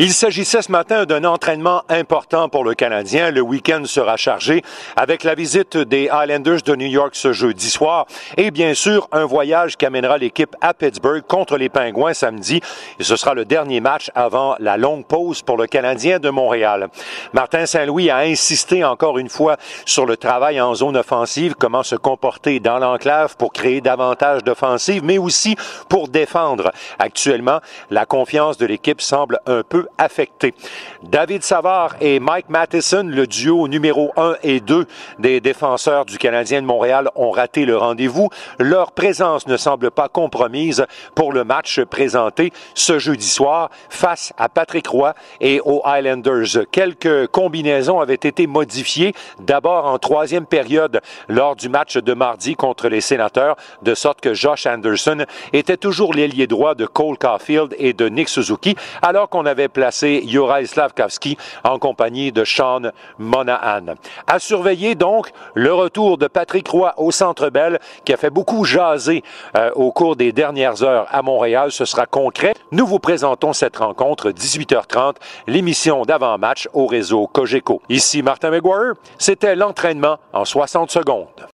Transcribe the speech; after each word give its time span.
Il 0.00 0.12
s'agissait 0.12 0.62
ce 0.62 0.70
matin 0.70 1.06
d'un 1.06 1.24
entraînement 1.24 1.82
important 1.88 2.48
pour 2.48 2.62
le 2.62 2.74
Canadien. 2.74 3.32
Le 3.32 3.40
week-end 3.40 3.82
sera 3.84 4.16
chargé 4.16 4.62
avec 4.94 5.24
la 5.24 5.34
visite 5.34 5.76
des 5.76 6.08
Highlanders 6.08 6.62
de 6.64 6.76
New 6.76 6.86
York 6.86 7.16
ce 7.16 7.32
jeudi 7.32 7.68
soir 7.68 8.06
et 8.36 8.52
bien 8.52 8.74
sûr 8.74 9.08
un 9.10 9.24
voyage 9.24 9.76
qui 9.76 9.86
amènera 9.86 10.16
l'équipe 10.16 10.54
à 10.60 10.72
Pittsburgh 10.72 11.22
contre 11.26 11.56
les 11.56 11.68
Pingouins 11.68 12.14
samedi. 12.14 12.60
Et 13.00 13.02
ce 13.02 13.16
sera 13.16 13.34
le 13.34 13.44
dernier 13.44 13.80
match 13.80 14.12
avant 14.14 14.54
la 14.60 14.76
longue 14.76 15.04
pause 15.04 15.42
pour 15.42 15.56
le 15.56 15.66
Canadien 15.66 16.20
de 16.20 16.30
Montréal. 16.30 16.90
Martin 17.32 17.66
Saint-Louis 17.66 18.08
a 18.08 18.18
insisté 18.18 18.84
encore 18.84 19.18
une 19.18 19.28
fois 19.28 19.56
sur 19.84 20.06
le 20.06 20.16
travail 20.16 20.60
en 20.60 20.76
zone 20.76 20.96
offensive, 20.96 21.56
comment 21.58 21.82
se 21.82 21.96
comporter 21.96 22.60
dans 22.60 22.78
l'enclave 22.78 23.36
pour 23.36 23.52
créer 23.52 23.80
davantage 23.80 24.44
d'offensives, 24.44 25.02
mais 25.02 25.18
aussi 25.18 25.56
pour 25.88 26.06
défendre. 26.06 26.70
Actuellement, 27.00 27.58
la 27.90 28.06
confiance 28.06 28.58
de 28.58 28.66
l'équipe 28.66 29.00
semble 29.00 29.40
un 29.46 29.64
peu 29.68 29.87
affecté. 29.96 30.54
David 31.02 31.42
Savard 31.42 31.96
et 32.00 32.20
Mike 32.20 32.48
Matheson, 32.48 33.04
le 33.04 33.26
duo 33.26 33.68
numéro 33.68 34.12
1 34.16 34.36
et 34.42 34.60
2 34.60 34.86
des 35.18 35.40
défenseurs 35.40 36.04
du 36.04 36.18
Canadien 36.18 36.60
de 36.60 36.66
Montréal, 36.66 37.10
ont 37.14 37.30
raté 37.30 37.64
le 37.64 37.76
rendez-vous. 37.76 38.28
Leur 38.58 38.92
présence 38.92 39.46
ne 39.46 39.56
semble 39.56 39.90
pas 39.90 40.08
compromise 40.08 40.86
pour 41.14 41.32
le 41.32 41.44
match 41.44 41.80
présenté 41.82 42.52
ce 42.74 42.98
jeudi 42.98 43.28
soir 43.28 43.70
face 43.88 44.32
à 44.36 44.48
Patrick 44.48 44.86
Roy 44.86 45.14
et 45.40 45.60
aux 45.64 45.82
Highlanders. 45.84 46.66
Quelques 46.70 47.26
combinaisons 47.28 48.00
avaient 48.00 48.14
été 48.14 48.46
modifiées, 48.46 49.14
d'abord 49.40 49.86
en 49.86 49.98
troisième 49.98 50.46
période 50.46 51.00
lors 51.28 51.56
du 51.56 51.68
match 51.68 51.96
de 51.96 52.14
mardi 52.14 52.54
contre 52.54 52.88
les 52.88 53.00
sénateurs, 53.00 53.56
de 53.82 53.94
sorte 53.94 54.20
que 54.20 54.34
Josh 54.34 54.66
Anderson 54.66 55.24
était 55.52 55.76
toujours 55.76 56.14
l'ailier 56.14 56.46
droit 56.46 56.74
de 56.74 56.86
Cole 56.86 57.18
Caulfield 57.18 57.74
et 57.78 57.92
de 57.92 58.08
Nick 58.08 58.28
Suzuki, 58.28 58.76
alors 59.02 59.28
qu'on 59.28 59.46
avait 59.46 59.68
placé 59.78 60.24
Juraj 60.26 60.66
en 61.62 61.78
compagnie 61.78 62.32
de 62.32 62.44
Sean 62.44 62.90
Monahan. 63.16 63.94
À 64.26 64.40
surveiller 64.40 64.96
donc 64.96 65.30
le 65.54 65.72
retour 65.72 66.18
de 66.18 66.26
Patrick 66.26 66.66
Roy 66.66 66.92
au 66.96 67.12
Centre 67.12 67.48
Bell 67.48 67.78
qui 68.04 68.12
a 68.12 68.16
fait 68.16 68.30
beaucoup 68.30 68.64
jaser 68.64 69.22
euh, 69.56 69.70
au 69.76 69.92
cours 69.92 70.16
des 70.16 70.32
dernières 70.32 70.82
heures 70.82 71.06
à 71.12 71.22
Montréal. 71.22 71.70
Ce 71.70 71.84
sera 71.84 72.06
concret. 72.06 72.54
Nous 72.72 72.88
vous 72.88 72.98
présentons 72.98 73.52
cette 73.52 73.76
rencontre 73.76 74.30
18h30, 74.30 75.14
l'émission 75.46 76.02
d'avant-match 76.02 76.68
au 76.72 76.88
réseau 76.88 77.28
Cogeco. 77.28 77.80
Ici 77.88 78.20
Martin 78.22 78.50
McGuire. 78.50 78.94
C'était 79.16 79.54
l'entraînement 79.54 80.18
en 80.32 80.44
60 80.44 80.90
secondes. 80.90 81.46